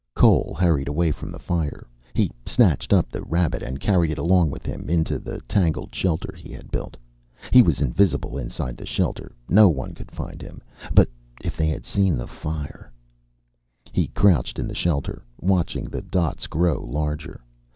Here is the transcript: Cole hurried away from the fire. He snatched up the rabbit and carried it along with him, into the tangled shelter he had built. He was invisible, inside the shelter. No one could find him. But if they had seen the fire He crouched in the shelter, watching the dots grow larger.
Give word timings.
Cole 0.15 0.55
hurried 0.59 0.87
away 0.87 1.11
from 1.11 1.29
the 1.29 1.37
fire. 1.37 1.85
He 2.15 2.31
snatched 2.43 2.91
up 2.91 3.09
the 3.11 3.21
rabbit 3.21 3.61
and 3.61 3.79
carried 3.79 4.09
it 4.09 4.17
along 4.17 4.49
with 4.49 4.65
him, 4.65 4.89
into 4.89 5.19
the 5.19 5.41
tangled 5.41 5.93
shelter 5.93 6.33
he 6.35 6.51
had 6.51 6.71
built. 6.71 6.97
He 7.51 7.61
was 7.61 7.81
invisible, 7.81 8.35
inside 8.35 8.77
the 8.77 8.85
shelter. 8.87 9.31
No 9.47 9.69
one 9.69 9.93
could 9.93 10.11
find 10.11 10.41
him. 10.41 10.59
But 10.91 11.07
if 11.43 11.55
they 11.55 11.67
had 11.67 11.85
seen 11.85 12.17
the 12.17 12.25
fire 12.25 12.91
He 13.91 14.07
crouched 14.07 14.57
in 14.57 14.67
the 14.67 14.73
shelter, 14.73 15.21
watching 15.39 15.83
the 15.85 16.01
dots 16.01 16.47
grow 16.47 16.83
larger. 16.83 17.39